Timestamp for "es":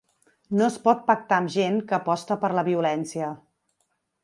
0.67-0.77